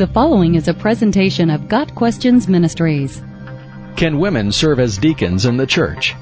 The 0.00 0.06
following 0.06 0.54
is 0.54 0.66
a 0.66 0.72
presentation 0.72 1.50
of 1.50 1.68
Got 1.68 1.94
Questions 1.94 2.48
Ministries. 2.48 3.20
Can 3.96 4.18
women 4.18 4.50
serve 4.50 4.80
as 4.80 4.96
deacons 4.96 5.44
in 5.44 5.58
the 5.58 5.66
church? 5.66 6.14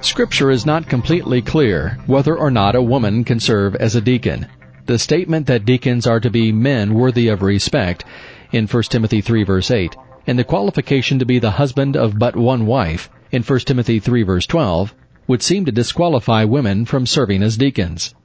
Scripture 0.00 0.50
is 0.50 0.66
not 0.66 0.88
completely 0.88 1.40
clear 1.40 2.00
whether 2.06 2.36
or 2.36 2.50
not 2.50 2.74
a 2.74 2.82
woman 2.82 3.22
can 3.22 3.38
serve 3.38 3.76
as 3.76 3.94
a 3.94 4.00
deacon. 4.00 4.44
The 4.86 4.98
statement 4.98 5.46
that 5.46 5.64
deacons 5.64 6.08
are 6.08 6.18
to 6.18 6.30
be 6.30 6.50
men 6.50 6.92
worthy 6.92 7.28
of 7.28 7.42
respect 7.42 8.04
in 8.50 8.66
1 8.66 8.82
Timothy 8.82 9.20
3 9.20 9.44
verse 9.44 9.70
8, 9.70 9.96
and 10.26 10.36
the 10.36 10.42
qualification 10.42 11.20
to 11.20 11.24
be 11.24 11.38
the 11.38 11.52
husband 11.52 11.96
of 11.96 12.18
but 12.18 12.34
one 12.34 12.66
wife 12.66 13.08
in 13.30 13.44
1 13.44 13.60
Timothy 13.60 14.00
3 14.00 14.24
verse 14.24 14.48
12, 14.48 14.92
would 15.28 15.44
seem 15.44 15.64
to 15.64 15.70
disqualify 15.70 16.42
women 16.42 16.84
from 16.84 17.06
serving 17.06 17.40
as 17.40 17.56
deacons. 17.56 18.16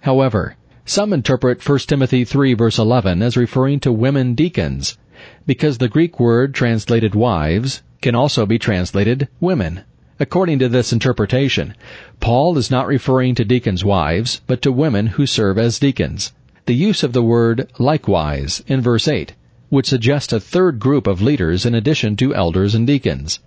However, 0.00 0.56
some 0.88 1.12
interpret 1.12 1.68
1 1.68 1.78
Timothy 1.80 2.24
3 2.24 2.54
verse 2.54 2.78
11 2.78 3.20
as 3.20 3.36
referring 3.36 3.80
to 3.80 3.90
women 3.90 4.34
deacons, 4.34 4.96
because 5.44 5.78
the 5.78 5.88
Greek 5.88 6.20
word 6.20 6.54
translated 6.54 7.12
wives 7.12 7.82
can 8.00 8.14
also 8.14 8.46
be 8.46 8.56
translated 8.56 9.26
women. 9.40 9.80
According 10.20 10.60
to 10.60 10.68
this 10.68 10.92
interpretation, 10.92 11.74
Paul 12.20 12.56
is 12.56 12.70
not 12.70 12.86
referring 12.86 13.34
to 13.34 13.44
deacons' 13.44 13.84
wives, 13.84 14.40
but 14.46 14.62
to 14.62 14.70
women 14.70 15.08
who 15.08 15.26
serve 15.26 15.58
as 15.58 15.80
deacons. 15.80 16.32
The 16.66 16.74
use 16.74 17.02
of 17.02 17.12
the 17.12 17.22
word 17.22 17.68
likewise 17.78 18.62
in 18.68 18.80
verse 18.80 19.08
8 19.08 19.34
would 19.70 19.86
suggest 19.86 20.32
a 20.32 20.38
third 20.38 20.78
group 20.78 21.08
of 21.08 21.20
leaders 21.20 21.66
in 21.66 21.74
addition 21.74 22.14
to 22.16 22.34
elders 22.34 22.76
and 22.76 22.86
deacons. 22.86 23.40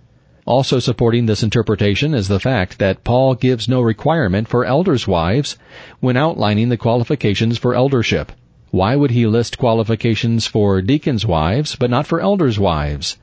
Also 0.50 0.80
supporting 0.80 1.26
this 1.26 1.44
interpretation 1.44 2.12
is 2.12 2.26
the 2.26 2.40
fact 2.40 2.80
that 2.80 3.04
Paul 3.04 3.36
gives 3.36 3.68
no 3.68 3.80
requirement 3.80 4.48
for 4.48 4.64
elders' 4.64 5.06
wives 5.06 5.56
when 6.00 6.16
outlining 6.16 6.70
the 6.70 6.76
qualifications 6.76 7.56
for 7.56 7.72
eldership. 7.72 8.32
Why 8.72 8.96
would 8.96 9.12
he 9.12 9.28
list 9.28 9.58
qualifications 9.58 10.48
for 10.48 10.82
deacons' 10.82 11.24
wives 11.24 11.76
but 11.76 11.88
not 11.88 12.04
for 12.04 12.20
elders' 12.20 12.58
wives? 12.58 13.16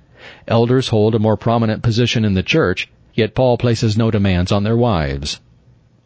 Elders 0.47 0.87
hold 0.87 1.15
a 1.15 1.19
more 1.19 1.35
prominent 1.35 1.83
position 1.83 2.23
in 2.23 2.33
the 2.33 2.43
church, 2.43 2.87
yet 3.13 3.35
Paul 3.35 3.57
places 3.57 3.97
no 3.97 4.09
demands 4.09 4.53
on 4.53 4.63
their 4.63 4.77
wives. 4.77 5.41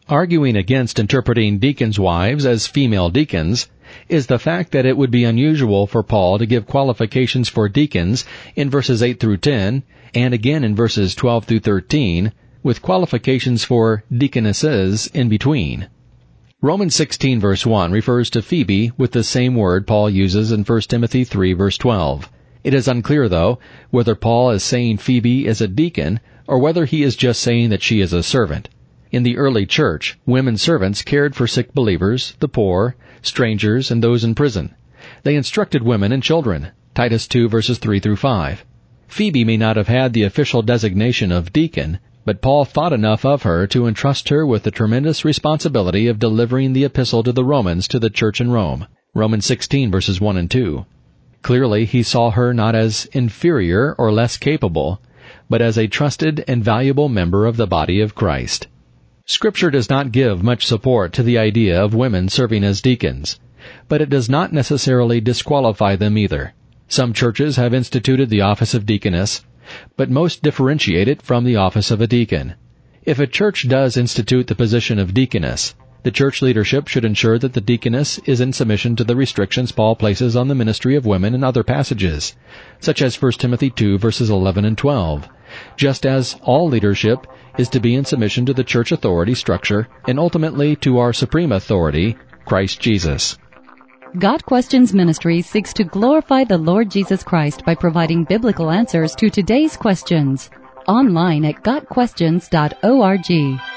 Arguing 0.08 0.56
against 0.56 0.98
interpreting 0.98 1.58
deacons' 1.60 1.96
wives 1.96 2.44
as 2.44 2.66
female 2.66 3.08
deacons 3.08 3.68
is 4.08 4.26
the 4.26 4.40
fact 4.40 4.72
that 4.72 4.84
it 4.84 4.96
would 4.96 5.12
be 5.12 5.22
unusual 5.22 5.86
for 5.86 6.02
Paul 6.02 6.38
to 6.38 6.46
give 6.46 6.66
qualifications 6.66 7.48
for 7.48 7.68
deacons 7.68 8.24
in 8.56 8.68
verses 8.68 9.00
8 9.00 9.20
through 9.20 9.36
10 9.36 9.84
and 10.12 10.34
again 10.34 10.64
in 10.64 10.74
verses 10.74 11.14
12 11.14 11.44
through 11.44 11.60
13 11.60 12.32
with 12.64 12.82
qualifications 12.82 13.62
for 13.62 14.02
deaconesses 14.12 15.06
in 15.14 15.28
between. 15.28 15.86
Romans 16.60 16.96
16 16.96 17.38
verse 17.38 17.64
1 17.64 17.92
refers 17.92 18.28
to 18.30 18.42
Phoebe 18.42 18.90
with 18.98 19.12
the 19.12 19.22
same 19.22 19.54
word 19.54 19.86
Paul 19.86 20.10
uses 20.10 20.50
in 20.50 20.64
1 20.64 20.80
Timothy 20.80 21.22
3 21.22 21.52
verse 21.52 21.78
12. 21.78 22.28
It 22.64 22.74
is 22.74 22.88
unclear 22.88 23.28
though 23.28 23.60
whether 23.90 24.16
Paul 24.16 24.50
is 24.50 24.64
saying 24.64 24.98
Phoebe 24.98 25.46
is 25.46 25.60
a 25.60 25.68
deacon 25.68 26.18
or 26.48 26.58
whether 26.58 26.86
he 26.86 27.04
is 27.04 27.14
just 27.14 27.40
saying 27.40 27.70
that 27.70 27.84
she 27.84 28.00
is 28.00 28.12
a 28.12 28.24
servant. 28.24 28.68
In 29.12 29.24
the 29.24 29.36
early 29.36 29.66
church, 29.66 30.18
women 30.24 30.56
servants 30.56 31.02
cared 31.02 31.36
for 31.36 31.46
sick 31.46 31.74
believers, 31.74 32.34
the 32.40 32.48
poor, 32.48 32.96
strangers, 33.20 33.90
and 33.90 34.02
those 34.02 34.24
in 34.24 34.34
prison. 34.34 34.74
They 35.22 35.36
instructed 35.36 35.82
women 35.82 36.12
and 36.12 36.22
children. 36.22 36.68
Titus 36.94 37.26
2 37.26 37.50
verses 37.50 37.76
3 37.76 38.00
through 38.00 38.16
5. 38.16 38.64
Phoebe 39.08 39.44
may 39.44 39.58
not 39.58 39.76
have 39.76 39.88
had 39.88 40.14
the 40.14 40.22
official 40.22 40.62
designation 40.62 41.30
of 41.30 41.52
deacon, 41.52 41.98
but 42.24 42.40
Paul 42.40 42.64
thought 42.64 42.94
enough 42.94 43.26
of 43.26 43.42
her 43.42 43.66
to 43.66 43.86
entrust 43.86 44.30
her 44.30 44.46
with 44.46 44.62
the 44.62 44.70
tremendous 44.70 45.26
responsibility 45.26 46.06
of 46.06 46.18
delivering 46.18 46.72
the 46.72 46.84
epistle 46.84 47.22
to 47.22 47.32
the 47.32 47.44
Romans 47.44 47.86
to 47.88 47.98
the 47.98 48.08
church 48.08 48.40
in 48.40 48.50
Rome. 48.50 48.86
Romans 49.14 49.44
16 49.44 49.90
verses 49.90 50.22
1 50.22 50.38
and 50.38 50.50
2. 50.50 50.86
Clearly 51.42 51.84
he 51.84 52.02
saw 52.02 52.30
her 52.30 52.54
not 52.54 52.74
as 52.74 53.04
inferior 53.12 53.94
or 53.98 54.10
less 54.10 54.38
capable, 54.38 55.02
but 55.50 55.60
as 55.60 55.76
a 55.76 55.86
trusted 55.86 56.42
and 56.48 56.64
valuable 56.64 57.10
member 57.10 57.44
of 57.44 57.58
the 57.58 57.66
body 57.66 58.00
of 58.00 58.14
Christ. 58.14 58.68
Scripture 59.24 59.70
does 59.70 59.88
not 59.88 60.10
give 60.10 60.42
much 60.42 60.66
support 60.66 61.12
to 61.12 61.22
the 61.22 61.38
idea 61.38 61.80
of 61.80 61.94
women 61.94 62.28
serving 62.28 62.64
as 62.64 62.80
deacons, 62.80 63.38
but 63.88 64.00
it 64.00 64.10
does 64.10 64.28
not 64.28 64.52
necessarily 64.52 65.20
disqualify 65.20 65.94
them 65.94 66.18
either. 66.18 66.54
Some 66.88 67.12
churches 67.12 67.54
have 67.54 67.72
instituted 67.72 68.30
the 68.30 68.40
office 68.40 68.74
of 68.74 68.84
deaconess, 68.84 69.44
but 69.96 70.10
most 70.10 70.42
differentiate 70.42 71.06
it 71.06 71.22
from 71.22 71.44
the 71.44 71.54
office 71.54 71.92
of 71.92 72.00
a 72.00 72.08
deacon. 72.08 72.54
If 73.04 73.20
a 73.20 73.28
church 73.28 73.68
does 73.68 73.96
institute 73.96 74.48
the 74.48 74.56
position 74.56 74.98
of 74.98 75.14
deaconess, 75.14 75.76
the 76.02 76.10
church 76.10 76.42
leadership 76.42 76.88
should 76.88 77.04
ensure 77.04 77.38
that 77.38 77.52
the 77.52 77.60
deaconess 77.60 78.18
is 78.26 78.40
in 78.40 78.52
submission 78.52 78.96
to 78.96 79.04
the 79.04 79.14
restrictions 79.14 79.70
Paul 79.70 79.94
places 79.94 80.34
on 80.34 80.48
the 80.48 80.56
ministry 80.56 80.96
of 80.96 81.06
women 81.06 81.32
in 81.32 81.44
other 81.44 81.62
passages, 81.62 82.34
such 82.80 83.00
as 83.00 83.22
1 83.22 83.32
Timothy 83.32 83.70
2 83.70 83.98
verses 83.98 84.30
11 84.30 84.64
and 84.64 84.76
12, 84.76 85.28
just 85.76 86.06
as 86.06 86.36
all 86.42 86.68
leadership 86.68 87.26
is 87.58 87.68
to 87.70 87.80
be 87.80 87.94
in 87.94 88.04
submission 88.04 88.46
to 88.46 88.54
the 88.54 88.64
church 88.64 88.92
authority 88.92 89.34
structure 89.34 89.88
and 90.06 90.18
ultimately 90.18 90.76
to 90.76 90.98
our 90.98 91.12
supreme 91.12 91.52
authority, 91.52 92.16
Christ 92.44 92.80
Jesus. 92.80 93.38
Got 94.18 94.44
Questions 94.44 94.92
Ministry 94.92 95.40
seeks 95.40 95.72
to 95.74 95.84
glorify 95.84 96.44
the 96.44 96.58
Lord 96.58 96.90
Jesus 96.90 97.22
Christ 97.22 97.64
by 97.64 97.74
providing 97.74 98.24
biblical 98.24 98.70
answers 98.70 99.14
to 99.16 99.30
today's 99.30 99.76
questions. 99.76 100.50
Online 100.86 101.46
at 101.46 101.62
GotQuestions.org. 101.62 103.71